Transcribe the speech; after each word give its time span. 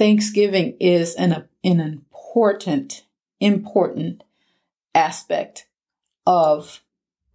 Thanksgiving 0.00 0.78
is 0.80 1.14
an, 1.16 1.46
an 1.62 1.80
important, 1.80 3.04
important 3.38 4.24
aspect 4.94 5.66
of 6.24 6.80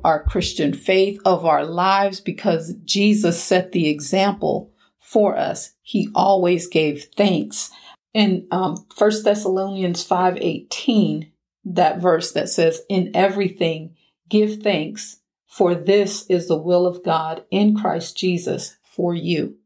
our 0.04 0.24
Christian 0.24 0.74
faith, 0.74 1.20
of 1.26 1.46
our 1.46 1.64
lives, 1.64 2.20
because 2.20 2.74
Jesus 2.84 3.40
set 3.40 3.72
the 3.72 3.88
example 3.88 4.74
for 4.98 5.38
us. 5.38 5.76
He 5.84 6.10
always 6.16 6.66
gave 6.66 7.04
thanks. 7.16 7.70
In 8.16 8.48
um, 8.50 8.88
1 8.98 9.24
Thessalonians 9.24 10.04
5.18, 10.04 11.30
that 11.66 12.00
verse 12.00 12.32
that 12.32 12.50
says, 12.50 12.82
In 12.90 13.12
everything 13.14 13.96
give 14.28 14.64
thanks, 14.64 15.18
for 15.46 15.76
this 15.76 16.26
is 16.32 16.48
the 16.48 16.58
will 16.58 16.88
of 16.88 17.04
God 17.04 17.44
in 17.52 17.78
Christ 17.78 18.18
Jesus 18.18 18.78
for 18.82 19.14
you. 19.14 19.58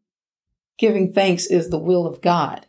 Giving 0.78 1.14
thanks 1.14 1.46
is 1.46 1.70
the 1.70 1.80
will 1.80 2.06
of 2.06 2.20
God. 2.20 2.66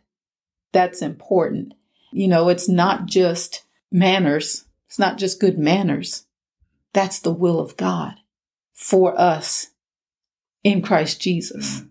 That's 0.71 1.01
important. 1.01 1.73
You 2.11 2.27
know, 2.27 2.49
it's 2.49 2.67
not 2.67 3.05
just 3.05 3.63
manners. 3.91 4.65
It's 4.87 4.99
not 4.99 5.17
just 5.17 5.39
good 5.39 5.57
manners. 5.57 6.25
That's 6.93 7.19
the 7.19 7.33
will 7.33 7.59
of 7.59 7.77
God 7.77 8.15
for 8.73 9.19
us 9.19 9.67
in 10.63 10.81
Christ 10.81 11.21
Jesus. 11.21 11.81
Mm. 11.81 11.90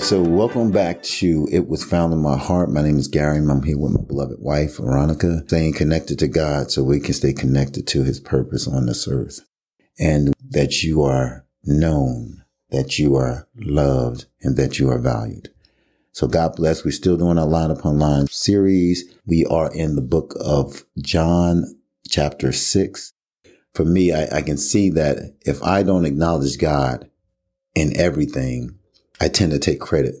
Right, 0.00 0.06
so 0.06 0.22
welcome 0.22 0.70
back 0.70 1.02
to 1.02 1.46
It 1.52 1.68
Was 1.68 1.84
Found 1.84 2.14
in 2.14 2.20
My 2.20 2.38
Heart. 2.38 2.70
My 2.70 2.80
name 2.80 2.96
is 2.96 3.06
Gary. 3.06 3.36
I'm 3.36 3.62
here 3.62 3.76
with 3.76 3.92
my 3.92 4.00
beloved 4.00 4.40
wife, 4.40 4.78
Veronica, 4.78 5.42
staying 5.46 5.74
connected 5.74 6.18
to 6.20 6.28
God 6.28 6.70
so 6.70 6.82
we 6.82 7.00
can 7.00 7.12
stay 7.12 7.34
connected 7.34 7.86
to 7.88 8.02
his 8.02 8.18
purpose 8.18 8.66
on 8.66 8.86
this 8.86 9.06
earth. 9.06 9.40
And 9.98 10.32
that 10.48 10.82
you 10.82 11.02
are 11.02 11.44
known, 11.64 12.44
that 12.70 12.98
you 12.98 13.14
are 13.16 13.46
loved, 13.56 14.24
and 14.40 14.56
that 14.56 14.78
you 14.78 14.88
are 14.88 14.98
valued. 14.98 15.50
So 16.12 16.26
God 16.26 16.56
bless. 16.56 16.82
We're 16.82 16.92
still 16.92 17.18
doing 17.18 17.38
our 17.38 17.46
line 17.46 17.70
upon 17.70 17.98
line 17.98 18.26
series. 18.28 19.04
We 19.26 19.44
are 19.50 19.70
in 19.70 19.96
the 19.96 20.02
book 20.02 20.34
of 20.40 20.84
John, 20.98 21.78
chapter 22.08 22.52
six. 22.52 23.12
For 23.74 23.84
me, 23.84 24.14
I, 24.14 24.38
I 24.38 24.42
can 24.42 24.56
see 24.56 24.88
that 24.90 25.36
if 25.44 25.62
I 25.62 25.82
don't 25.82 26.06
acknowledge 26.06 26.58
God 26.58 27.10
in 27.74 27.94
everything, 27.98 28.78
I 29.20 29.28
tend 29.28 29.52
to 29.52 29.58
take 29.58 29.80
credit 29.80 30.14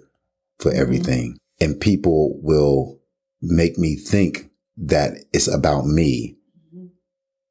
for 0.58 0.70
mm-hmm. 0.70 0.80
everything 0.80 1.32
mm-hmm. 1.32 1.64
and 1.64 1.80
people 1.80 2.38
will 2.42 3.00
make 3.40 3.78
me 3.78 3.96
think 3.96 4.50
that 4.76 5.24
it's 5.32 5.48
about 5.48 5.86
me. 5.86 6.36
Mm-hmm. 6.74 6.86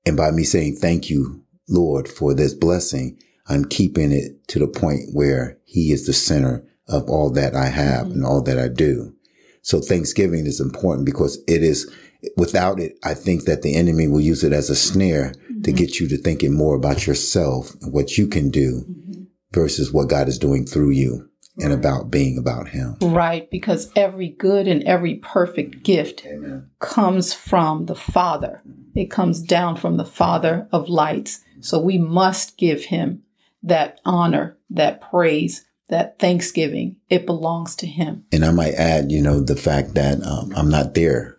And 0.05 0.17
by 0.17 0.31
me 0.31 0.43
saying, 0.43 0.75
thank 0.75 1.09
you, 1.09 1.43
Lord, 1.67 2.07
for 2.07 2.33
this 2.33 2.53
blessing, 2.53 3.19
I'm 3.47 3.65
keeping 3.65 4.11
it 4.11 4.47
to 4.49 4.59
the 4.59 4.67
point 4.67 5.09
where 5.13 5.57
he 5.65 5.91
is 5.91 6.05
the 6.05 6.13
center 6.13 6.63
of 6.87 7.09
all 7.09 7.31
that 7.31 7.55
I 7.55 7.67
have 7.67 8.05
mm-hmm. 8.05 8.13
and 8.13 8.25
all 8.25 8.41
that 8.43 8.59
I 8.59 8.67
do. 8.67 9.15
So 9.61 9.81
Thanksgiving 9.81 10.45
is 10.45 10.61
important 10.61 11.05
because 11.05 11.43
it 11.47 11.63
is, 11.63 11.91
without 12.37 12.79
it, 12.79 12.97
I 13.03 13.13
think 13.13 13.45
that 13.45 13.61
the 13.61 13.75
enemy 13.75 14.07
will 14.07 14.21
use 14.21 14.43
it 14.43 14.53
as 14.53 14.69
a 14.69 14.75
snare 14.75 15.33
mm-hmm. 15.33 15.61
to 15.63 15.71
get 15.71 15.99
you 15.99 16.07
to 16.09 16.17
thinking 16.17 16.55
more 16.55 16.75
about 16.75 17.07
yourself 17.07 17.71
and 17.81 17.91
what 17.91 18.17
you 18.17 18.27
can 18.27 18.49
do 18.49 18.85
mm-hmm. 18.89 19.23
versus 19.51 19.91
what 19.91 20.09
God 20.09 20.27
is 20.27 20.39
doing 20.39 20.65
through 20.65 20.91
you 20.91 21.28
and 21.57 21.73
about 21.73 22.11
being 22.11 22.37
about 22.37 22.69
Him. 22.69 22.97
Right, 23.01 23.49
because 23.49 23.91
every 23.95 24.29
good 24.29 24.67
and 24.67 24.83
every 24.83 25.15
perfect 25.15 25.83
gift 25.83 26.25
Amen. 26.25 26.69
comes 26.79 27.33
from 27.33 27.85
the 27.85 27.95
Father. 27.95 28.61
It 28.95 29.11
comes 29.11 29.41
down 29.41 29.75
from 29.75 29.97
the 29.97 30.05
Father 30.05 30.67
of 30.71 30.89
lights. 30.89 31.41
So 31.61 31.79
we 31.79 31.97
must 31.97 32.57
give 32.57 32.85
Him 32.85 33.23
that 33.63 33.99
honor, 34.05 34.57
that 34.69 35.01
praise, 35.01 35.65
that 35.89 36.19
thanksgiving. 36.19 36.97
It 37.09 37.25
belongs 37.25 37.75
to 37.77 37.87
Him. 37.87 38.25
And 38.31 38.45
I 38.45 38.51
might 38.51 38.75
add, 38.75 39.11
you 39.11 39.21
know, 39.21 39.41
the 39.41 39.55
fact 39.55 39.95
that 39.95 40.23
um, 40.23 40.53
I'm 40.55 40.69
not 40.69 40.93
there. 40.93 41.37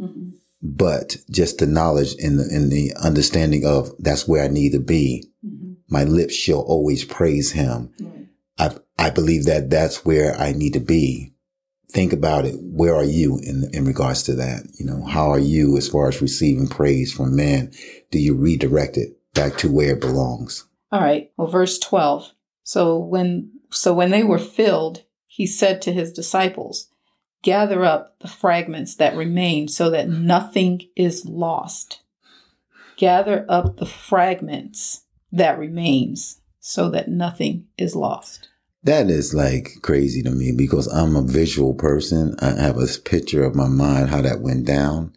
Mm-hmm. 0.00 0.30
But 0.62 1.18
just 1.30 1.58
the 1.58 1.66
knowledge 1.66 2.14
and 2.18 2.38
the, 2.38 2.48
and 2.50 2.72
the 2.72 2.94
understanding 3.02 3.66
of 3.66 3.90
that's 3.98 4.26
where 4.26 4.42
I 4.42 4.48
need 4.48 4.72
to 4.72 4.80
be. 4.80 5.28
Mm-hmm. 5.44 5.72
My 5.90 6.04
lips 6.04 6.34
shall 6.34 6.60
always 6.60 7.04
praise 7.04 7.52
him. 7.52 7.92
Right. 8.00 8.23
I, 8.98 9.10
believe 9.10 9.44
that 9.44 9.70
that's 9.70 10.04
where 10.04 10.36
I 10.36 10.52
need 10.52 10.72
to 10.74 10.80
be. 10.80 11.32
Think 11.90 12.12
about 12.12 12.44
it. 12.44 12.56
Where 12.58 12.94
are 12.94 13.04
you 13.04 13.38
in, 13.38 13.70
in 13.72 13.84
regards 13.84 14.22
to 14.24 14.34
that? 14.34 14.66
You 14.78 14.86
know, 14.86 15.04
how 15.04 15.30
are 15.30 15.38
you 15.38 15.76
as 15.76 15.88
far 15.88 16.08
as 16.08 16.20
receiving 16.20 16.66
praise 16.66 17.12
from 17.12 17.36
man? 17.36 17.72
Do 18.10 18.18
you 18.18 18.34
redirect 18.34 18.96
it 18.96 19.16
back 19.34 19.56
to 19.58 19.70
where 19.70 19.92
it 19.92 20.00
belongs? 20.00 20.66
All 20.90 21.00
right. 21.00 21.30
Well, 21.36 21.48
verse 21.48 21.78
12. 21.78 22.32
So 22.62 22.98
when, 22.98 23.52
so 23.70 23.94
when 23.94 24.10
they 24.10 24.24
were 24.24 24.38
filled, 24.38 25.04
he 25.26 25.46
said 25.46 25.82
to 25.82 25.92
his 25.92 26.12
disciples, 26.12 26.88
gather 27.42 27.84
up 27.84 28.18
the 28.20 28.28
fragments 28.28 28.96
that 28.96 29.16
remain 29.16 29.68
so 29.68 29.90
that 29.90 30.08
nothing 30.08 30.80
is 30.96 31.24
lost. 31.26 32.00
Gather 32.96 33.44
up 33.48 33.76
the 33.76 33.86
fragments 33.86 35.02
that 35.30 35.58
remains 35.58 36.40
so 36.60 36.88
that 36.90 37.08
nothing 37.08 37.66
is 37.76 37.94
lost. 37.94 38.48
That 38.84 39.08
is 39.08 39.32
like 39.32 39.80
crazy 39.80 40.22
to 40.22 40.30
me 40.30 40.52
because 40.52 40.86
I'm 40.86 41.16
a 41.16 41.22
visual 41.22 41.72
person. 41.72 42.36
I 42.40 42.50
have 42.50 42.76
a 42.76 42.86
picture 43.02 43.42
of 43.42 43.54
my 43.54 43.66
mind 43.66 44.10
how 44.10 44.20
that 44.20 44.42
went 44.42 44.66
down. 44.66 45.16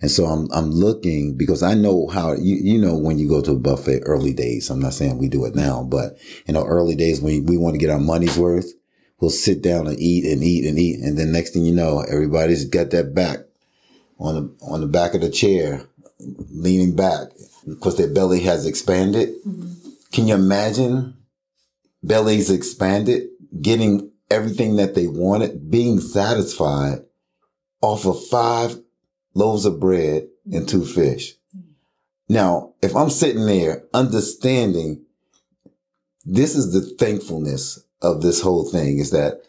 And 0.00 0.10
so 0.10 0.26
I'm 0.26 0.48
I'm 0.52 0.70
looking 0.70 1.36
because 1.36 1.62
I 1.62 1.74
know 1.74 2.06
how 2.06 2.32
you 2.32 2.56
you 2.56 2.80
know 2.80 2.96
when 2.96 3.18
you 3.18 3.28
go 3.28 3.42
to 3.42 3.52
a 3.52 3.58
buffet 3.58 4.02
early 4.04 4.32
days. 4.32 4.70
I'm 4.70 4.80
not 4.80 4.94
saying 4.94 5.18
we 5.18 5.28
do 5.28 5.44
it 5.44 5.56
now, 5.56 5.82
but 5.82 6.18
in 6.46 6.54
the 6.54 6.64
early 6.64 6.94
days 6.94 7.20
when 7.20 7.44
we 7.46 7.58
want 7.58 7.74
to 7.74 7.78
get 7.78 7.90
our 7.90 7.98
money's 7.98 8.38
worth, 8.38 8.72
we'll 9.18 9.30
sit 9.30 9.60
down 9.60 9.88
and 9.88 9.98
eat 9.98 10.24
and 10.24 10.42
eat 10.42 10.64
and 10.64 10.78
eat, 10.78 11.00
and 11.00 11.18
then 11.18 11.32
next 11.32 11.50
thing 11.50 11.64
you 11.64 11.74
know, 11.74 12.00
everybody's 12.00 12.64
got 12.64 12.90
that 12.90 13.14
back 13.14 13.40
on 14.18 14.34
the 14.36 14.64
on 14.64 14.80
the 14.80 14.86
back 14.86 15.14
of 15.14 15.20
the 15.20 15.28
chair, 15.28 15.82
leaning 16.50 16.96
back 16.96 17.28
because 17.68 17.98
their 17.98 18.08
belly 18.08 18.40
has 18.40 18.66
expanded. 18.66 19.34
Mm-hmm. 19.46 19.90
Can 20.12 20.28
you 20.28 20.34
imagine 20.34 21.19
bellies 22.02 22.50
expanded, 22.50 23.28
getting 23.60 24.10
everything 24.30 24.76
that 24.76 24.94
they 24.94 25.06
wanted, 25.06 25.70
being 25.70 26.00
satisfied 26.00 27.00
off 27.80 28.06
of 28.06 28.26
five 28.28 28.78
loaves 29.34 29.64
of 29.64 29.80
bread 29.80 30.28
and 30.52 30.68
two 30.68 30.80
mm-hmm. 30.80 31.00
fish? 31.00 31.34
Now, 32.28 32.74
if 32.80 32.94
I'm 32.94 33.10
sitting 33.10 33.46
there 33.46 33.84
understanding 33.92 35.04
this 36.24 36.54
is 36.54 36.72
the 36.72 36.82
thankfulness 36.96 37.84
of 38.02 38.22
this 38.22 38.40
whole 38.40 38.68
thing 38.70 38.98
is 38.98 39.10
that 39.10 39.42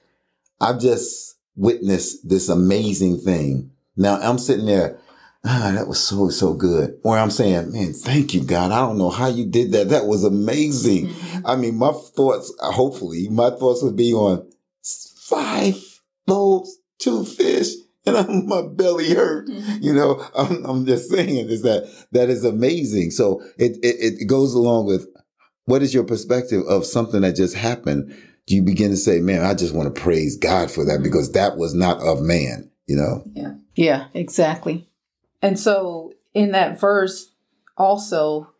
I've 0.59 0.79
just 0.79 1.38
witnessed 1.56 2.28
this 2.28 2.50
amazing 2.50 3.19
thing. 3.19 3.72
Now 3.95 4.16
I'm 4.16 4.38
sitting 4.38 4.66
there 4.66 4.97
ah, 5.46 5.72
that 5.75 5.88
was 5.88 6.00
so, 6.00 6.29
so 6.29 6.53
good. 6.53 7.00
Or 7.03 7.18
I'm 7.18 7.31
saying, 7.31 7.72
man, 7.72 7.94
thank 7.94 8.34
you, 8.34 8.44
God. 8.44 8.72
I 8.72 8.79
don't 8.79 8.97
know 8.97 9.09
how 9.09 9.28
you 9.28 9.46
did 9.46 9.72
that. 9.72 9.90
That 9.90 10.06
was 10.06 10.24
amazing. 10.24 11.07
Mm-hmm. 11.07 11.47
I 11.47 11.56
mean, 11.56 11.75
my 11.78 11.91
thoughts, 11.91 12.53
hopefully, 12.59 13.28
my 13.29 13.50
thoughts 13.50 13.84
would 13.84 13.96
be 13.96 14.13
on 14.13 14.50
five 15.25 15.75
loaves, 16.28 16.78
two 17.00 17.25
fish, 17.25 17.69
and 18.06 18.18
I'm, 18.18 18.47
my 18.47 18.62
belly 18.62 19.13
hurt. 19.13 19.47
Mm-hmm. 19.47 19.78
You 19.81 19.94
know, 19.94 20.25
I'm, 20.35 20.66
I'm, 20.66 20.85
just 20.85 21.09
saying 21.09 21.50
is 21.50 21.63
that 21.63 21.92
that 22.12 22.30
is 22.30 22.44
amazing. 22.44 23.12
So 23.12 23.42
it, 23.57 23.77
it, 23.83 24.21
it 24.21 24.27
goes 24.27 24.54
along 24.54 24.88
with 24.88 25.07
what 25.66 25.81
is 25.81 25.94
your 25.94 26.04
perspective 26.04 26.63
of 26.68 26.86
something 26.86 27.21
that 27.21 27.36
just 27.36 27.56
happened? 27.56 28.16
Do 28.48 28.56
you 28.56 28.63
begin 28.63 28.89
to 28.89 28.98
say, 28.98 29.19
man, 29.19 29.45
I 29.45 29.54
just 29.54 29.74
want 29.74 29.94
to 29.94 30.01
praise 30.01 30.36
God 30.36 30.71
for 30.71 30.83
that 30.86 31.04
because 31.04 31.31
that 31.33 31.57
was 31.57 31.74
not 31.75 32.01
of 32.01 32.21
man, 32.21 32.69
you 32.88 32.95
know? 32.95 33.24
Yeah. 33.33 33.54
Yeah, 33.75 34.07
exactly. 34.13 34.89
And 35.42 35.60
so 35.60 36.14
in 36.34 36.52
that 36.52 36.80
verse, 36.80 37.34
also, 37.78 38.52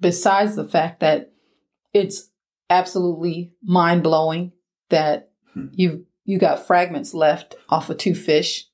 besides 0.00 0.56
the 0.56 0.66
fact 0.66 1.00
that 1.00 1.32
it's 1.92 2.30
absolutely 2.68 3.52
mind 3.62 4.02
blowing 4.02 4.52
that 4.88 5.30
hmm. 5.52 5.66
you 5.72 6.06
you 6.24 6.38
got 6.38 6.66
fragments 6.66 7.12
left 7.12 7.56
off 7.68 7.90
of 7.90 7.98
two 7.98 8.14
fish. 8.14 8.66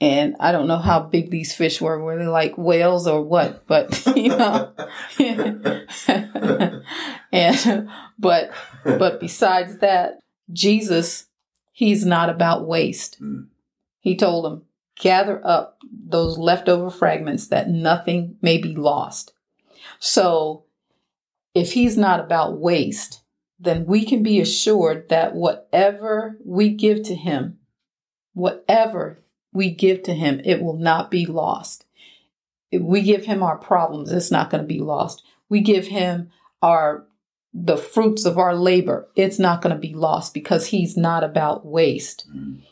And 0.00 0.34
I 0.40 0.50
don't 0.50 0.66
know 0.66 0.78
how 0.78 1.00
big 1.00 1.30
these 1.30 1.54
fish 1.54 1.80
were. 1.80 2.02
Were 2.02 2.18
they 2.18 2.26
like 2.26 2.58
whales 2.58 3.06
or 3.06 3.22
what? 3.22 3.66
But 3.66 4.04
you 4.16 4.30
know, 4.30 4.72
and 7.32 7.88
but 8.18 8.50
but 8.84 9.20
besides 9.20 9.78
that, 9.78 10.18
Jesus, 10.52 11.26
he's 11.72 12.04
not 12.04 12.30
about 12.30 12.66
waste. 12.66 13.16
Hmm. 13.16 13.42
He 14.00 14.16
told 14.16 14.44
them, 14.44 14.64
gather 15.02 15.44
up 15.44 15.78
those 15.90 16.38
leftover 16.38 16.88
fragments 16.88 17.48
that 17.48 17.68
nothing 17.68 18.36
may 18.40 18.56
be 18.56 18.76
lost. 18.76 19.32
So 19.98 20.64
if 21.54 21.72
he's 21.72 21.96
not 21.96 22.20
about 22.20 22.60
waste, 22.60 23.22
then 23.58 23.84
we 23.84 24.04
can 24.04 24.22
be 24.22 24.38
assured 24.40 25.08
that 25.08 25.34
whatever 25.34 26.38
we 26.44 26.68
give 26.70 27.02
to 27.02 27.16
him, 27.16 27.58
whatever 28.32 29.18
we 29.52 29.72
give 29.72 30.04
to 30.04 30.14
him, 30.14 30.40
it 30.44 30.62
will 30.62 30.78
not 30.78 31.10
be 31.10 31.26
lost. 31.26 31.84
If 32.70 32.80
we 32.80 33.02
give 33.02 33.24
him 33.24 33.42
our 33.42 33.58
problems, 33.58 34.12
it's 34.12 34.30
not 34.30 34.50
going 34.50 34.62
to 34.62 34.68
be 34.68 34.80
lost. 34.80 35.24
We 35.48 35.62
give 35.62 35.88
him 35.88 36.30
our 36.62 37.06
the 37.52 37.76
fruits 37.76 38.24
of 38.24 38.38
our 38.38 38.54
labor, 38.54 39.10
it's 39.14 39.38
not 39.38 39.60
going 39.60 39.74
to 39.74 39.80
be 39.80 39.92
lost 39.92 40.32
because 40.32 40.68
he's 40.68 40.96
not 40.96 41.22
about 41.22 41.66
waste. 41.66 42.24
Mm. 42.34 42.62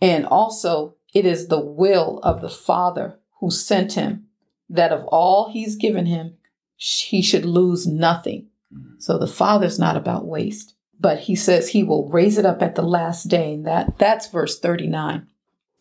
And 0.00 0.26
also, 0.26 0.94
it 1.14 1.24
is 1.24 1.48
the 1.48 1.60
will 1.60 2.20
of 2.22 2.40
the 2.40 2.48
Father 2.48 3.18
who 3.40 3.50
sent 3.50 3.94
him 3.94 4.26
that 4.68 4.92
of 4.92 5.04
all 5.06 5.50
he's 5.50 5.76
given 5.76 6.06
him, 6.06 6.36
he 6.76 7.22
should 7.22 7.44
lose 7.44 7.86
nothing. 7.86 8.48
Mm. 8.74 9.00
So 9.00 9.18
the 9.18 9.26
Father's 9.26 9.78
not 9.78 9.96
about 9.96 10.26
waste, 10.26 10.74
but 11.00 11.20
he 11.20 11.34
says 11.34 11.68
he 11.68 11.82
will 11.82 12.08
raise 12.08 12.38
it 12.38 12.44
up 12.44 12.62
at 12.62 12.74
the 12.74 12.82
last 12.82 13.24
day. 13.24 13.54
And 13.54 13.66
that, 13.66 13.98
that's 13.98 14.28
verse 14.28 14.58
39 14.58 15.26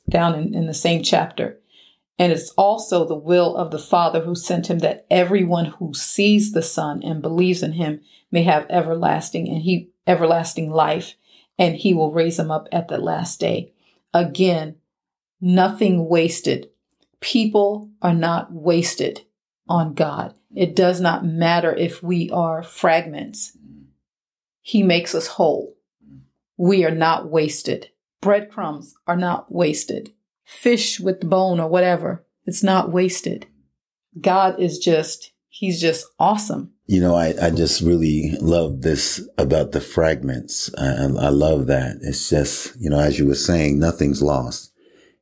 down 0.10 0.36
in, 0.36 0.54
in 0.56 0.68
the 0.68 0.74
same 0.74 1.04
chapter. 1.04 1.60
And 2.20 2.32
it's 2.32 2.50
also 2.52 3.06
the 3.06 3.16
will 3.16 3.56
of 3.56 3.72
the 3.72 3.80
Father 3.80 4.22
who 4.22 4.34
sent 4.34 4.68
him 4.68 4.80
that 4.80 5.06
everyone 5.12 5.66
who 5.66 5.94
sees 5.94 6.52
the 6.52 6.64
Son 6.64 7.04
and 7.04 7.22
believes 7.22 7.62
in 7.62 7.74
him 7.74 8.02
may 8.32 8.44
have 8.44 8.66
everlasting 8.70 9.48
and 9.48 9.62
he 9.62 9.92
everlasting 10.08 10.72
life, 10.72 11.16
and 11.60 11.76
he 11.76 11.94
will 11.94 12.14
raise 12.14 12.40
him 12.40 12.50
up 12.50 12.68
at 12.72 12.88
the 12.88 12.98
last 12.98 13.40
day. 13.40 13.74
Again, 14.14 14.76
nothing 15.42 16.08
wasted. 16.08 16.70
People 17.20 17.90
are 18.02 18.14
not 18.14 18.52
wasted 18.52 19.22
on 19.68 19.94
God. 19.94 20.34
It 20.56 20.76
does 20.76 21.02
not 21.02 21.26
matter 21.26 21.76
if 21.76 22.02
we 22.02 22.30
are 22.30 22.64
fragments. 22.64 23.58
He 24.62 24.84
makes 24.84 25.14
us 25.14 25.28
whole. 25.28 25.76
We 26.58 26.84
are 26.86 26.92
not 26.92 27.30
wasted. 27.30 27.90
Breadcrumbs 28.22 28.96
are 29.06 29.16
not 29.16 29.52
wasted. 29.52 30.12
Fish 30.44 31.00
with 31.00 31.30
bone 31.30 31.60
or 31.60 31.68
whatever, 31.68 32.26
it's 32.46 32.64
not 32.64 32.92
wasted. 32.92 33.48
God 34.20 34.60
is 34.60 34.80
just, 34.80 35.32
He's 35.50 35.82
just 35.82 36.06
awesome. 36.20 36.72
You 36.86 37.02
know, 37.02 37.16
I, 37.16 37.34
I 37.42 37.50
just 37.50 37.82
really 37.82 38.32
love 38.40 38.82
this 38.82 39.28
about 39.38 39.72
the 39.72 39.82
fragments. 39.82 40.74
I, 40.78 41.04
I 41.04 41.30
love 41.30 41.68
that. 41.68 41.98
It's 42.02 42.30
just, 42.30 42.80
you 42.80 42.90
know, 42.90 43.00
as 43.00 43.20
you 43.20 43.28
were 43.28 43.36
saying, 43.36 43.78
nothing's 43.78 44.22
lost. 44.22 44.72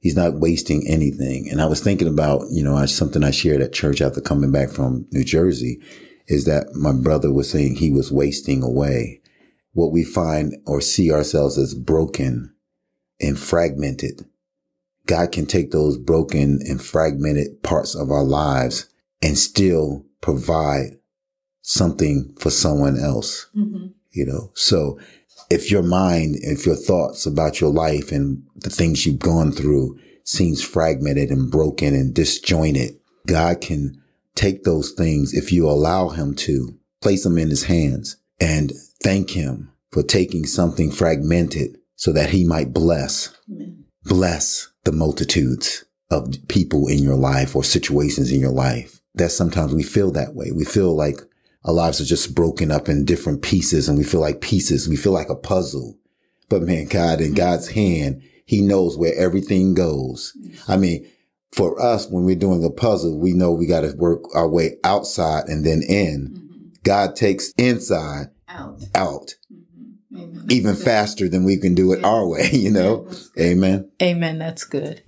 He's 0.06 0.16
not 0.16 0.36
wasting 0.36 0.88
anything. 0.88 1.50
And 1.50 1.60
I 1.60 1.66
was 1.66 1.82
thinking 1.82 2.08
about, 2.08 2.44
you 2.52 2.64
know, 2.64 2.86
something 2.86 3.24
I 3.24 3.32
shared 3.32 3.60
at 3.60 3.74
church 3.74 4.02
after 4.02 4.22
coming 4.22 4.52
back 4.52 4.70
from 4.70 5.08
New 5.12 5.24
Jersey 5.24 5.82
is 6.28 6.46
that 6.46 6.76
my 6.76 6.94
brother 6.94 7.34
was 7.34 7.50
saying 7.50 7.78
he 7.78 7.90
was 7.90 8.12
wasting 8.12 8.62
away. 8.62 9.20
What 9.72 9.92
we 9.92 10.04
find 10.04 10.58
or 10.68 10.80
see 10.80 11.12
ourselves 11.12 11.58
as 11.58 11.74
broken 11.74 12.54
and 13.20 13.40
fragmented. 13.40 14.28
God 15.08 15.32
can 15.32 15.48
take 15.48 15.72
those 15.72 15.98
broken 15.98 16.60
and 16.70 16.80
fragmented 16.80 17.64
parts 17.64 17.96
of 17.96 18.12
our 18.12 18.24
lives 18.24 18.88
and 19.24 19.36
still 19.36 20.06
provide 20.22 21.00
something 21.64 22.32
for 22.38 22.52
someone 22.52 23.00
else. 23.00 23.48
Mm-hmm. 23.58 23.88
You 24.12 24.26
know, 24.28 24.52
so 24.54 25.00
if 25.50 25.72
your 25.72 25.84
mind, 25.84 26.36
if 26.42 26.66
your 26.66 26.76
thoughts 26.76 27.26
about 27.26 27.60
your 27.62 27.70
life 27.70 28.12
and 28.12 28.44
the 28.56 28.70
things 28.70 29.06
you've 29.06 29.20
gone 29.20 29.52
through 29.52 30.00
seems 30.24 30.64
fragmented 30.64 31.30
and 31.30 31.52
broken 31.52 31.94
and 31.94 32.14
disjointed, 32.14 32.98
God 33.28 33.62
can 33.62 34.02
take 34.36 34.64
those 34.64 34.92
things 34.92 35.34
if 35.34 35.52
you 35.52 35.70
allow 35.70 36.10
him 36.10 36.36
to 36.36 36.78
place 37.02 37.24
them 37.24 37.38
in 37.38 37.50
his 37.50 37.64
hands 37.64 38.18
and 38.40 38.74
thank 39.02 39.32
him 39.32 39.72
for 39.92 40.04
taking 40.04 40.46
something 40.46 40.92
fragmented 40.92 41.78
so 41.96 42.12
that 42.12 42.32
he 42.32 42.44
might 42.44 42.74
bless, 42.74 43.36
Amen. 43.50 43.86
bless 44.04 44.70
the 44.84 44.92
multitudes 44.92 45.86
of 46.12 46.36
people 46.48 46.88
in 46.88 47.00
your 47.00 47.16
life 47.16 47.56
or 47.56 47.64
situations 47.64 48.32
in 48.32 48.40
your 48.40 48.52
life. 48.52 49.00
That 49.14 49.32
sometimes 49.32 49.74
we 49.74 49.84
feel 49.84 50.12
that 50.12 50.36
way. 50.36 50.52
We 50.52 50.66
feel 50.66 50.94
like 50.94 51.22
our 51.66 51.74
lives 51.74 52.00
are 52.00 52.06
just 52.06 52.36
broken 52.36 52.72
up 52.72 52.88
in 52.88 53.06
different 53.06 53.42
pieces 53.42 53.90
and 53.90 53.98
we 53.98 54.04
feel 54.04 54.22
like 54.22 54.40
pieces. 54.40 54.88
We 54.88 54.96
feel 54.96 55.12
like 55.12 55.30
a 55.30 55.36
puzzle. 55.36 55.98
But 56.48 56.62
man, 56.62 56.86
God, 56.86 57.22
in 57.22 57.34
God's 57.34 57.70
hand, 57.70 58.22
he 58.46 58.62
knows 58.62 58.96
where 58.98 59.16
everything 59.18 59.74
goes. 59.74 60.38
I 60.68 60.78
mean, 60.78 61.10
for 61.52 61.82
us, 61.82 62.08
when 62.08 62.24
we're 62.24 62.36
doing 62.36 62.64
a 62.64 62.70
puzzle, 62.70 63.18
we 63.18 63.34
know 63.34 63.52
we 63.52 63.66
got 63.66 63.82
to 63.82 63.96
work 63.98 64.24
our 64.36 64.48
way 64.48 64.78
outside 64.84 65.46
and 65.48 65.66
then 65.66 65.82
in. 65.82 66.30
Mm-hmm. 66.30 66.68
God 66.84 67.16
takes 67.16 67.52
inside 67.58 68.28
out, 68.48 68.84
out 68.94 69.34
mm-hmm. 70.14 70.52
even 70.52 70.76
faster 70.76 71.28
than 71.28 71.46
we 71.46 71.58
can 71.58 71.74
do 71.74 71.94
it 71.94 72.02
yeah. 72.02 72.08
our 72.08 72.28
way, 72.28 72.50
you 72.52 72.70
know? 72.70 73.08
Yeah, 73.36 73.44
Amen. 73.46 73.92
Amen. 74.04 74.38
That's 74.38 74.66
good. 74.66 75.02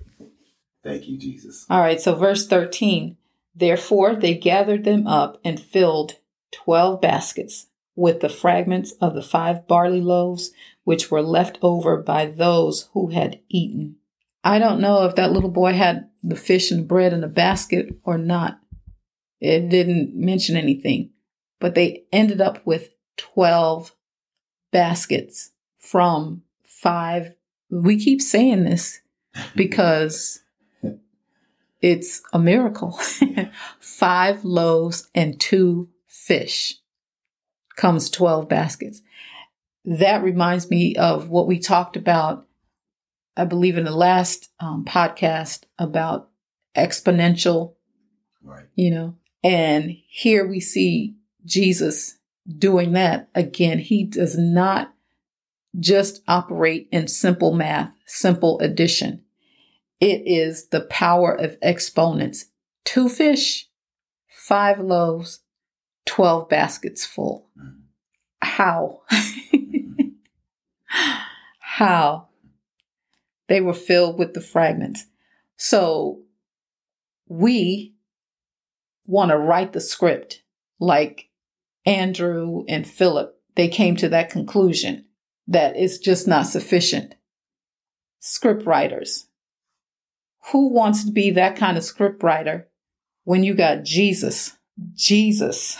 Thank 0.82 1.06
you, 1.06 1.18
Jesus. 1.18 1.66
All 1.70 1.80
right. 1.80 2.00
So 2.00 2.16
verse 2.16 2.48
13, 2.48 3.16
therefore 3.54 4.16
they 4.16 4.34
gathered 4.34 4.82
them 4.82 5.06
up 5.06 5.38
and 5.44 5.60
filled 5.60 6.16
12 6.52 7.00
baskets 7.00 7.66
with 7.94 8.20
the 8.20 8.28
fragments 8.28 8.92
of 9.00 9.14
the 9.14 9.22
five 9.22 9.66
barley 9.66 10.00
loaves 10.00 10.52
which 10.84 11.10
were 11.10 11.22
left 11.22 11.58
over 11.60 11.96
by 11.96 12.26
those 12.26 12.88
who 12.92 13.08
had 13.08 13.40
eaten. 13.48 13.96
I 14.44 14.58
don't 14.58 14.80
know 14.80 15.04
if 15.04 15.16
that 15.16 15.32
little 15.32 15.50
boy 15.50 15.74
had 15.74 16.08
the 16.22 16.36
fish 16.36 16.70
and 16.70 16.88
bread 16.88 17.12
in 17.12 17.20
the 17.20 17.28
basket 17.28 17.88
or 18.04 18.16
not. 18.16 18.60
It 19.40 19.68
didn't 19.68 20.14
mention 20.14 20.56
anything, 20.56 21.10
but 21.60 21.74
they 21.74 22.04
ended 22.12 22.40
up 22.40 22.64
with 22.64 22.94
12 23.18 23.94
baskets 24.72 25.50
from 25.76 26.42
five. 26.64 27.34
We 27.70 27.98
keep 27.98 28.22
saying 28.22 28.64
this 28.64 29.00
because 29.56 30.40
it's 31.80 32.22
a 32.32 32.38
miracle. 32.38 32.98
five 33.80 34.44
loaves 34.44 35.08
and 35.14 35.38
two 35.38 35.88
fish 36.26 36.78
comes 37.76 38.10
12 38.10 38.48
baskets. 38.48 39.02
That 39.84 40.22
reminds 40.22 40.68
me 40.68 40.96
of 40.96 41.30
what 41.30 41.46
we 41.46 41.58
talked 41.58 41.96
about, 41.96 42.46
I 43.36 43.44
believe, 43.44 43.78
in 43.78 43.84
the 43.84 43.96
last 43.96 44.50
um, 44.60 44.84
podcast 44.84 45.62
about 45.78 46.28
exponential, 46.76 47.74
right. 48.42 48.66
you 48.74 48.90
know, 48.90 49.14
and 49.42 49.96
here 50.08 50.46
we 50.46 50.60
see 50.60 51.16
Jesus 51.44 52.18
doing 52.46 52.92
that 52.92 53.28
again. 53.34 53.78
He 53.78 54.04
does 54.04 54.36
not 54.36 54.92
just 55.78 56.22
operate 56.26 56.88
in 56.90 57.08
simple 57.08 57.54
math, 57.54 57.92
simple 58.06 58.58
addition. 58.58 59.22
It 60.00 60.22
is 60.26 60.68
the 60.68 60.82
power 60.82 61.32
of 61.32 61.56
exponents. 61.62 62.46
Two 62.84 63.08
fish, 63.08 63.68
five 64.28 64.80
loaves, 64.80 65.40
12 66.08 66.48
baskets 66.48 67.04
full. 67.04 67.46
Mm-hmm. 67.56 67.80
How? 68.42 69.02
How? 71.58 72.28
They 73.48 73.60
were 73.60 73.74
filled 73.74 74.18
with 74.18 74.32
the 74.34 74.40
fragments. 74.40 75.04
So 75.56 76.22
we 77.28 77.94
want 79.06 79.30
to 79.30 79.38
write 79.38 79.74
the 79.74 79.80
script 79.80 80.42
like 80.80 81.28
Andrew 81.84 82.64
and 82.68 82.86
Philip. 82.86 83.38
They 83.54 83.68
came 83.68 83.96
to 83.96 84.08
that 84.08 84.30
conclusion 84.30 85.04
that 85.46 85.76
it's 85.76 85.98
just 85.98 86.26
not 86.26 86.46
sufficient. 86.46 87.14
Script 88.18 88.64
writers. 88.64 89.26
Who 90.52 90.72
wants 90.72 91.04
to 91.04 91.12
be 91.12 91.30
that 91.32 91.56
kind 91.56 91.76
of 91.76 91.84
script 91.84 92.22
writer 92.22 92.68
when 93.24 93.42
you 93.42 93.54
got 93.54 93.84
Jesus? 93.84 94.56
Jesus 94.94 95.76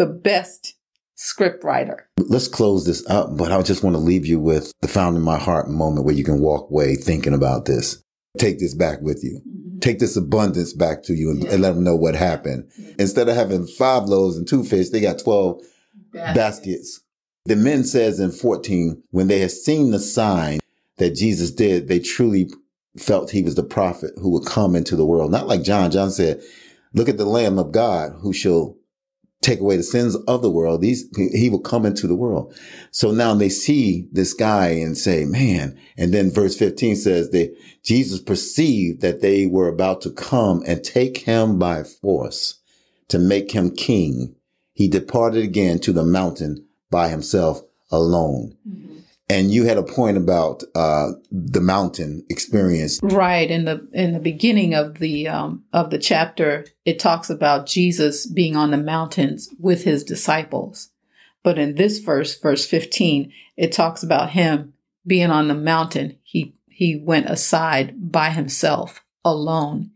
the 0.00 0.06
best 0.06 0.76
script 1.14 1.62
writer. 1.62 2.08
Let's 2.16 2.48
close 2.48 2.86
this 2.86 3.06
up, 3.10 3.36
but 3.36 3.52
I 3.52 3.60
just 3.60 3.84
want 3.84 3.94
to 3.94 4.00
leave 4.00 4.24
you 4.24 4.40
with 4.40 4.72
the 4.80 4.88
found 4.88 5.14
in 5.14 5.22
my 5.22 5.38
heart 5.38 5.68
moment 5.68 6.06
where 6.06 6.14
you 6.14 6.24
can 6.24 6.40
walk 6.40 6.70
away 6.70 6.96
thinking 6.96 7.34
about 7.34 7.66
this. 7.66 8.02
Take 8.38 8.60
this 8.60 8.74
back 8.74 9.02
with 9.02 9.22
you. 9.22 9.42
Mm-hmm. 9.46 9.80
Take 9.80 9.98
this 9.98 10.16
abundance 10.16 10.72
back 10.72 11.02
to 11.02 11.12
you 11.12 11.30
and, 11.30 11.44
yeah. 11.44 11.52
and 11.52 11.60
let 11.60 11.74
them 11.74 11.84
know 11.84 11.96
what 11.96 12.14
happened. 12.14 12.70
Yeah. 12.78 12.94
Instead 12.98 13.28
of 13.28 13.36
having 13.36 13.66
five 13.66 14.04
loaves 14.04 14.38
and 14.38 14.48
two 14.48 14.64
fish, 14.64 14.88
they 14.88 15.02
got 15.02 15.18
12 15.18 15.60
baskets. 16.14 16.34
baskets. 16.34 17.00
The 17.44 17.56
men 17.56 17.84
says 17.84 18.20
in 18.20 18.32
14, 18.32 19.02
when 19.10 19.28
they 19.28 19.40
had 19.40 19.50
seen 19.50 19.90
the 19.90 19.98
sign 19.98 20.60
that 20.96 21.14
Jesus 21.14 21.50
did, 21.50 21.88
they 21.88 21.98
truly 21.98 22.48
felt 22.96 23.32
he 23.32 23.42
was 23.42 23.54
the 23.54 23.62
prophet 23.62 24.12
who 24.16 24.30
would 24.30 24.46
come 24.46 24.74
into 24.74 24.96
the 24.96 25.06
world. 25.06 25.30
Not 25.30 25.46
like 25.46 25.62
John. 25.62 25.90
John 25.90 26.10
said, 26.10 26.40
look 26.94 27.10
at 27.10 27.18
the 27.18 27.26
Lamb 27.26 27.58
of 27.58 27.72
God 27.72 28.12
who 28.22 28.32
shall 28.32 28.79
take 29.42 29.60
away 29.60 29.76
the 29.76 29.82
sins 29.82 30.16
of 30.26 30.42
the 30.42 30.50
world. 30.50 30.82
These, 30.82 31.08
he 31.16 31.48
will 31.48 31.60
come 31.60 31.86
into 31.86 32.06
the 32.06 32.14
world. 32.14 32.54
So 32.90 33.10
now 33.10 33.34
they 33.34 33.48
see 33.48 34.08
this 34.12 34.34
guy 34.34 34.68
and 34.68 34.96
say, 34.96 35.24
man. 35.24 35.78
And 35.96 36.12
then 36.12 36.30
verse 36.30 36.56
15 36.56 36.96
says 36.96 37.30
that 37.30 37.54
Jesus 37.82 38.20
perceived 38.20 39.00
that 39.00 39.20
they 39.20 39.46
were 39.46 39.68
about 39.68 40.02
to 40.02 40.10
come 40.10 40.62
and 40.66 40.84
take 40.84 41.18
him 41.18 41.58
by 41.58 41.84
force 41.84 42.60
to 43.08 43.18
make 43.18 43.52
him 43.52 43.74
king. 43.74 44.34
He 44.74 44.88
departed 44.88 45.42
again 45.42 45.78
to 45.80 45.92
the 45.92 46.04
mountain 46.04 46.66
by 46.90 47.08
himself 47.08 47.62
alone. 47.90 48.56
Mm-hmm. 48.68 48.89
And 49.30 49.52
you 49.52 49.64
had 49.64 49.78
a 49.78 49.84
point 49.84 50.16
about 50.16 50.64
uh, 50.74 51.12
the 51.30 51.60
mountain 51.60 52.26
experience, 52.28 52.98
right? 53.00 53.48
In 53.48 53.64
the 53.64 53.88
in 53.92 54.12
the 54.12 54.18
beginning 54.18 54.74
of 54.74 54.98
the 54.98 55.28
um, 55.28 55.62
of 55.72 55.90
the 55.90 55.98
chapter, 55.98 56.66
it 56.84 56.98
talks 56.98 57.30
about 57.30 57.66
Jesus 57.66 58.26
being 58.26 58.56
on 58.56 58.72
the 58.72 58.76
mountains 58.76 59.48
with 59.56 59.84
his 59.84 60.02
disciples. 60.02 60.90
But 61.44 61.58
in 61.60 61.76
this 61.76 62.00
verse, 62.00 62.36
verse 62.40 62.66
fifteen, 62.66 63.32
it 63.56 63.70
talks 63.70 64.02
about 64.02 64.30
him 64.30 64.74
being 65.06 65.30
on 65.30 65.46
the 65.46 65.54
mountain. 65.54 66.18
He 66.24 66.56
he 66.66 66.96
went 66.96 67.30
aside 67.30 68.10
by 68.10 68.30
himself, 68.30 69.04
alone. 69.24 69.92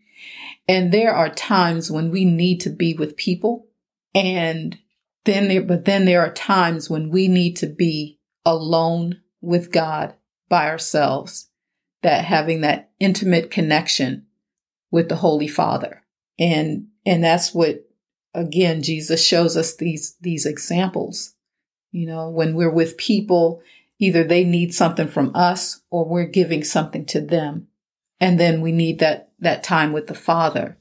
And 0.69 0.93
there 0.93 1.13
are 1.13 1.29
times 1.29 1.91
when 1.91 2.13
we 2.13 2.25
need 2.25 2.61
to 2.61 2.71
be 2.71 2.95
with 2.95 3.17
people, 3.17 3.67
and 4.15 4.79
then 5.25 5.49
there, 5.49 5.63
but 5.63 5.87
then 5.87 6.05
there 6.05 6.23
are 6.23 6.33
times 6.33 6.89
when 6.89 7.11
we 7.11 7.27
need 7.27 7.57
to 7.57 7.67
be 7.67 8.21
alone 8.47 9.23
with 9.45 9.73
God 9.73 10.15
by 10.49 10.69
ourselves, 10.69 11.49
that 12.03 12.25
having 12.25 12.61
that 12.61 12.91
intimate 13.01 13.51
connection 13.51 14.27
with 14.91 15.09
the 15.09 15.17
Holy 15.17 15.49
Father. 15.49 16.03
And, 16.39 16.89
and 17.07 17.25
that's 17.25 17.55
what, 17.55 17.89
again, 18.35 18.83
Jesus 18.83 19.25
shows 19.25 19.57
us 19.57 19.75
these, 19.75 20.17
these 20.21 20.47
examples. 20.47 21.35
You 21.93 22.07
know, 22.07 22.29
when 22.29 22.55
we're 22.55 22.71
with 22.71 22.97
people, 22.97 23.63
either 23.99 24.25
they 24.25 24.45
need 24.45 24.75
something 24.75 25.09
from 25.09 25.31
us 25.35 25.81
or 25.91 26.09
we're 26.09 26.27
giving 26.27 26.65
something 26.65 27.05
to 27.07 27.21
them. 27.21 27.69
And 28.21 28.39
then 28.39 28.61
we 28.61 28.73
need 28.73 28.99
that, 29.01 29.31
that 29.39 29.63
time 29.63 29.93
with 29.93 30.07
the 30.07 30.15
Father 30.15 30.79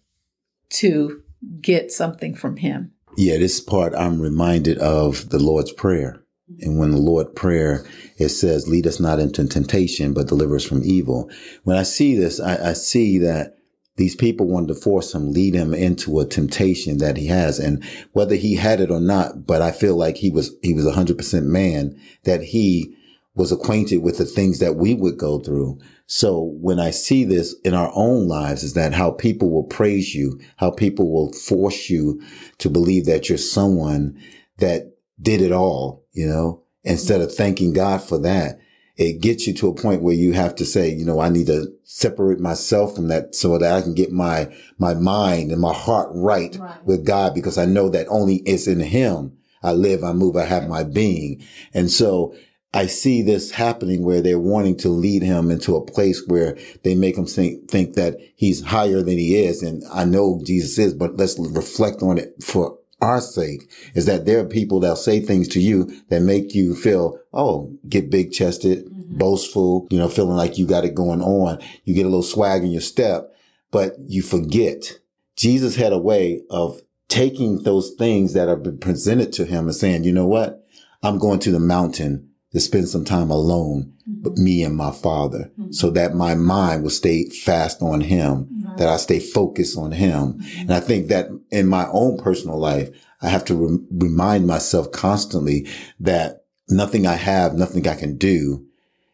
to 0.69 1.23
get 1.61 1.91
something 1.91 2.35
from 2.35 2.57
Him. 2.57 2.93
Yeah, 3.17 3.37
this 3.37 3.59
part 3.59 3.93
I'm 3.93 4.21
reminded 4.21 4.77
of 4.79 5.29
the 5.29 5.39
Lord's 5.39 5.71
Prayer. 5.71 6.22
And 6.61 6.77
when 6.79 6.91
the 6.91 6.97
Lord 6.97 7.35
prayer, 7.35 7.85
it 8.17 8.29
says, 8.29 8.67
lead 8.67 8.87
us 8.87 8.99
not 8.99 9.19
into 9.19 9.45
temptation, 9.47 10.13
but 10.13 10.27
deliver 10.27 10.55
us 10.55 10.65
from 10.65 10.83
evil. 10.83 11.29
When 11.63 11.77
I 11.77 11.83
see 11.83 12.15
this, 12.15 12.39
I, 12.39 12.69
I 12.69 12.73
see 12.73 13.17
that 13.19 13.57
these 13.95 14.15
people 14.15 14.47
wanted 14.47 14.69
to 14.69 14.75
force 14.75 15.13
him, 15.13 15.31
lead 15.31 15.53
him 15.53 15.73
into 15.73 16.19
a 16.19 16.25
temptation 16.25 16.97
that 16.97 17.17
he 17.17 17.27
has. 17.27 17.59
And 17.59 17.83
whether 18.13 18.35
he 18.35 18.55
had 18.55 18.79
it 18.79 18.89
or 18.89 18.99
not, 18.99 19.45
but 19.45 19.61
I 19.61 19.71
feel 19.71 19.95
like 19.95 20.17
he 20.17 20.31
was, 20.31 20.55
he 20.63 20.73
was 20.73 20.85
a 20.85 20.93
hundred 20.93 21.17
percent 21.17 21.45
man 21.45 21.99
that 22.23 22.41
he 22.41 22.95
was 23.35 23.51
acquainted 23.51 23.97
with 23.97 24.17
the 24.17 24.25
things 24.25 24.59
that 24.59 24.75
we 24.75 24.93
would 24.93 25.17
go 25.17 25.39
through. 25.39 25.79
So 26.05 26.55
when 26.59 26.79
I 26.79 26.91
see 26.91 27.23
this 27.23 27.55
in 27.63 27.73
our 27.73 27.91
own 27.95 28.27
lives 28.27 28.63
is 28.63 28.73
that 28.73 28.93
how 28.93 29.11
people 29.11 29.49
will 29.49 29.63
praise 29.63 30.13
you, 30.13 30.39
how 30.57 30.69
people 30.71 31.11
will 31.11 31.31
force 31.31 31.89
you 31.89 32.21
to 32.59 32.69
believe 32.69 33.05
that 33.05 33.29
you're 33.29 33.37
someone 33.37 34.19
that 34.57 34.92
did 35.23 35.41
it 35.41 35.51
all, 35.51 36.05
you 36.11 36.27
know, 36.27 36.63
instead 36.83 37.21
of 37.21 37.33
thanking 37.33 37.73
God 37.73 38.01
for 38.01 38.19
that. 38.19 38.59
It 38.95 39.21
gets 39.21 39.47
you 39.47 39.55
to 39.55 39.69
a 39.69 39.73
point 39.73 40.03
where 40.03 40.13
you 40.13 40.33
have 40.33 40.55
to 40.57 40.65
say, 40.65 40.91
you 40.91 41.03
know, 41.03 41.19
I 41.19 41.29
need 41.29 41.47
to 41.47 41.73
separate 41.83 42.39
myself 42.39 42.95
from 42.95 43.07
that 43.07 43.33
so 43.33 43.57
that 43.57 43.73
I 43.73 43.81
can 43.81 43.95
get 43.95 44.11
my, 44.11 44.55
my 44.77 44.93
mind 44.93 45.51
and 45.51 45.59
my 45.59 45.73
heart 45.73 46.09
right, 46.13 46.55
right. 46.59 46.85
with 46.85 47.03
God 47.03 47.33
because 47.33 47.57
I 47.57 47.65
know 47.65 47.89
that 47.89 48.07
only 48.09 48.43
it's 48.45 48.67
in 48.67 48.79
him. 48.79 49.37
I 49.63 49.71
live, 49.71 50.03
I 50.03 50.13
move, 50.13 50.35
I 50.35 50.45
have 50.45 50.67
my 50.67 50.83
being. 50.83 51.43
And 51.73 51.89
so 51.89 52.35
I 52.73 52.87
see 52.87 53.21
this 53.21 53.51
happening 53.51 54.03
where 54.03 54.21
they're 54.21 54.39
wanting 54.39 54.77
to 54.77 54.89
lead 54.89 55.23
him 55.23 55.49
into 55.49 55.75
a 55.75 55.85
place 55.85 56.21
where 56.27 56.57
they 56.83 56.93
make 56.95 57.17
him 57.17 57.25
think, 57.25 57.69
think 57.69 57.93
that 57.95 58.17
he's 58.35 58.63
higher 58.63 59.01
than 59.01 59.17
he 59.17 59.43
is. 59.43 59.63
And 59.63 59.83
I 59.91 60.05
know 60.05 60.41
Jesus 60.43 60.77
is, 60.77 60.93
but 60.93 61.17
let's 61.17 61.37
reflect 61.39 62.03
on 62.03 62.17
it 62.17 62.43
for 62.43 62.77
our 63.03 63.21
sake 63.21 63.69
is 63.93 64.05
that 64.05 64.25
there 64.25 64.39
are 64.39 64.45
people 64.45 64.79
that'll 64.79 64.95
say 64.95 65.19
things 65.19 65.47
to 65.49 65.59
you 65.59 65.91
that 66.09 66.21
make 66.21 66.55
you 66.55 66.73
feel, 66.73 67.19
oh, 67.33 67.71
get 67.89 68.09
big 68.09 68.31
chested, 68.31 68.85
mm-hmm. 68.85 69.17
boastful, 69.17 69.87
you 69.91 69.97
know, 69.97 70.07
feeling 70.07 70.37
like 70.37 70.57
you 70.57 70.65
got 70.65 70.85
it 70.85 70.95
going 70.95 71.21
on. 71.21 71.59
You 71.83 71.93
get 71.93 72.05
a 72.05 72.09
little 72.09 72.23
swag 72.23 72.63
in 72.63 72.71
your 72.71 72.81
step, 72.81 73.33
but 73.71 73.95
you 74.07 74.21
forget. 74.21 74.99
Jesus 75.35 75.75
had 75.75 75.93
a 75.93 75.97
way 75.97 76.41
of 76.49 76.81
taking 77.09 77.63
those 77.63 77.91
things 77.91 78.33
that 78.33 78.47
are 78.47 78.57
presented 78.57 79.33
to 79.33 79.45
him 79.45 79.65
and 79.65 79.75
saying, 79.75 80.03
you 80.03 80.13
know 80.13 80.27
what? 80.27 80.65
I'm 81.03 81.19
going 81.19 81.39
to 81.39 81.51
the 81.51 81.59
mountain 81.59 82.29
to 82.53 82.59
spend 82.59 82.87
some 82.87 83.03
time 83.03 83.29
alone, 83.31 83.93
mm-hmm. 84.09 84.21
but 84.21 84.37
me 84.37 84.63
and 84.63 84.75
my 84.75 84.91
father, 84.91 85.51
mm-hmm. 85.59 85.71
so 85.71 85.89
that 85.89 86.15
my 86.15 86.35
mind 86.35 86.83
will 86.83 86.89
stay 86.89 87.25
fast 87.29 87.81
on 87.81 88.01
him, 88.01 88.47
right. 88.62 88.62
That 88.77 88.89
I 88.89 88.97
stay 88.97 89.19
focused 89.19 89.77
on 89.77 89.91
him. 89.91 90.33
Mm-hmm. 90.33 90.61
And 90.61 90.73
I 90.73 90.79
think 90.79 91.07
that 91.07 91.27
in 91.51 91.67
my 91.67 91.87
own 91.91 92.17
personal 92.17 92.57
life, 92.57 92.89
I 93.21 93.29
have 93.29 93.45
to 93.45 93.55
re- 93.55 93.79
remind 93.91 94.47
myself 94.47 94.91
constantly 94.91 95.67
that 95.99 96.45
nothing 96.69 97.07
I 97.07 97.15
have, 97.15 97.53
nothing 97.53 97.87
I 97.87 97.95
can 97.95 98.17
do 98.17 98.65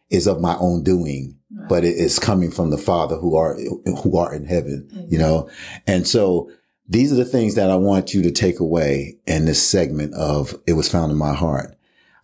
is 0.10 0.28
of 0.28 0.42
my 0.42 0.56
own 0.58 0.84
doing, 0.84 1.38
right. 1.51 1.70
but 1.70 1.84
it 1.84 1.96
is 1.96 2.20
coming 2.20 2.51
from 2.51 2.72
the 2.72 2.78
father 2.78 3.18
who 3.18 3.36
are, 3.36 3.56
who 4.04 4.18
are 4.18 4.34
in 4.34 4.46
heaven, 4.46 4.89
you 5.10 5.20
know? 5.20 5.50
And 5.86 6.08
so 6.08 6.50
these 6.88 7.13
are 7.13 7.18
the 7.18 7.25
things 7.25 7.56
that 7.56 7.70
I 7.70 7.75
want 7.75 8.13
you 8.13 8.24
to 8.24 8.32
take 8.32 8.60
away 8.60 9.18
in 9.28 9.46
this 9.46 9.62
segment 9.62 10.16
of 10.16 10.56
it 10.66 10.74
was 10.74 10.89
found 10.89 11.12
in 11.12 11.18
my 11.18 11.34
heart 11.34 11.75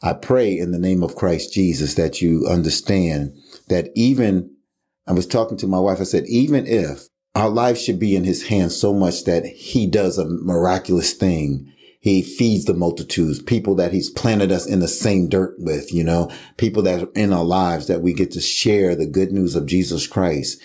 I 0.06 0.14
pray 0.14 0.56
in 0.56 0.72
the 0.72 0.80
name 0.80 1.02
of 1.02 1.16
Christ 1.16 1.52
Jesus 1.52 1.96
that 1.96 2.22
you 2.22 2.46
understand 2.48 3.36
that 3.70 3.90
even 3.96 4.52
I 5.08 5.14
was 5.14 5.26
talking 5.26 5.58
to 5.58 5.68
my 5.68 5.80
wife. 5.80 6.00
I 6.00 6.04
said, 6.04 6.26
even 6.28 6.68
if 6.68 7.08
our 7.36 7.50
life 7.50 7.78
should 7.78 8.00
be 8.00 8.16
in 8.16 8.24
his 8.24 8.48
hands 8.48 8.80
so 8.80 8.94
much 8.94 9.26
that 9.26 9.46
he 9.46 9.86
does 9.86 10.18
a 10.18 10.26
miraculous 10.26 11.14
thing, 11.14 11.72
he 12.00 12.22
feeds 12.22 12.66
the 12.66 12.74
multitudes, 12.74 13.42
people 13.42 13.76
that 13.76 13.92
he's 13.92 14.10
planted 14.10 14.52
us 14.52 14.66
in 14.66 14.80
the 14.80 14.88
same 14.88 15.28
dirt 15.28 15.56
with, 15.58 15.92
you 15.92 16.04
know, 16.04 16.32
people 16.58 16.82
that 16.84 17.04
are 17.04 17.12
in 17.14 17.34
our 17.34 17.44
lives 17.44 17.88
that 17.88 18.02
we 18.02 18.14
get 18.14 18.32
to 18.32 18.42
share 18.42 18.96
the 18.96 19.08
good 19.08 19.32
news 19.32 19.56
of 19.56 19.66
Jesus 19.66 20.08
Christ. 20.08 20.62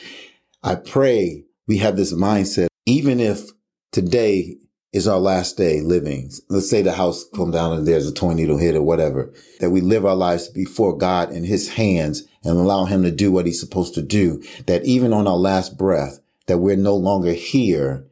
I 0.63 0.77
pray 0.77 1.45
we 1.67 1.79
have 1.79 1.97
this 1.97 2.13
mindset, 2.13 2.69
even 2.87 3.19
if 3.19 3.49
today 3.91 4.59
is 4.93 5.09
our 5.09 5.19
last 5.19 5.57
day 5.57 5.81
living. 5.81 6.31
Let's 6.49 6.69
say 6.69 6.83
the 6.83 6.93
house 6.93 7.25
come 7.35 7.51
down 7.51 7.73
and 7.73 7.87
there's 7.87 8.09
a 8.09 8.15
tornado 8.15 8.57
hit 8.57 8.75
or 8.75 8.83
whatever, 8.83 9.33
that 9.61 9.71
we 9.71 9.81
live 9.81 10.05
our 10.05 10.17
lives 10.17 10.49
before 10.49 10.97
God 10.97 11.33
in 11.33 11.45
his 11.45 11.71
hands 11.71 12.25
and 12.45 12.57
allow 12.57 12.85
him 12.85 13.03
to 13.03 13.11
do 13.11 13.33
what 13.33 13.47
he's 13.47 13.61
supposed 13.61 13.95
to 13.95 14.03
do. 14.03 14.43
That 14.67 14.85
even 14.85 15.13
on 15.13 15.27
our 15.27 15.37
last 15.37 15.79
breath, 15.79 16.20
that 16.51 16.59
we're 16.59 16.75
no 16.75 16.97
longer 16.97 17.33
here, 17.33 18.05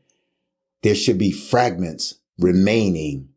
there 0.83 0.95
should 0.95 1.19
be 1.19 1.33
fragments 1.33 2.21
remaining 2.39 3.31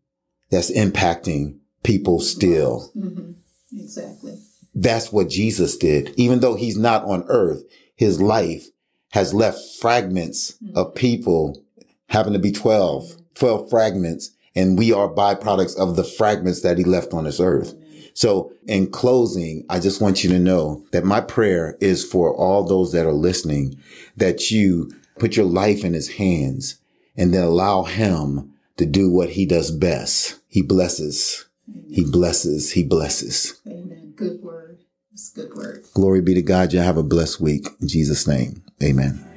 that's 0.51 0.71
impacting 0.71 1.57
people 1.83 2.19
still. 2.19 2.91
Mm-hmm. 3.01 3.31
Exactly. 3.79 4.37
That's 4.75 5.13
what 5.13 5.29
Jesus 5.29 5.77
did. 5.77 6.13
Even 6.17 6.41
though 6.41 6.55
he's 6.55 6.77
not 6.77 7.05
on 7.05 7.23
earth, 7.29 7.63
his 7.95 8.21
life 8.21 8.67
has 9.11 9.33
left 9.33 9.57
fragments 9.79 10.51
mm-hmm. 10.61 10.77
of 10.77 10.93
people 10.93 11.63
having 12.09 12.33
to 12.33 12.39
be 12.39 12.51
12 12.51 13.15
12 13.33 13.69
fragments 13.69 14.31
and 14.55 14.77
we 14.77 14.91
are 14.91 15.09
byproducts 15.09 15.77
of 15.77 15.95
the 15.95 16.03
fragments 16.03 16.61
that 16.61 16.77
he 16.77 16.83
left 16.83 17.13
on 17.13 17.23
this 17.23 17.39
earth. 17.39 17.75
So 18.13 18.51
in 18.67 18.91
closing, 18.91 19.65
I 19.69 19.79
just 19.79 20.01
want 20.01 20.23
you 20.23 20.29
to 20.31 20.39
know 20.39 20.85
that 20.91 21.05
my 21.05 21.21
prayer 21.21 21.77
is 21.79 22.03
for 22.03 22.33
all 22.35 22.63
those 22.63 22.91
that 22.91 23.05
are 23.05 23.13
listening, 23.13 23.77
that 24.17 24.51
you 24.51 24.91
put 25.17 25.37
your 25.37 25.45
life 25.45 25.83
in 25.83 25.93
his 25.93 26.13
hands 26.13 26.79
and 27.15 27.33
then 27.33 27.43
allow 27.43 27.83
him 27.83 28.53
to 28.77 28.85
do 28.85 29.09
what 29.09 29.31
he 29.31 29.45
does 29.45 29.71
best. 29.71 30.39
He 30.47 30.61
blesses. 30.61 31.45
He 31.89 32.03
blesses. 32.03 32.71
He 32.73 32.83
blesses. 32.83 33.61
Amen. 33.67 34.13
Good 34.15 34.41
word. 34.41 34.79
It's 35.13 35.29
good 35.29 35.53
word. 35.55 35.85
Glory 35.93 36.21
be 36.21 36.33
to 36.33 36.41
God. 36.41 36.73
You 36.73 36.79
have 36.79 36.97
a 36.97 37.03
blessed 37.03 37.39
week. 37.39 37.67
In 37.79 37.87
Jesus' 37.87 38.27
name. 38.27 38.63
Amen. 38.83 39.30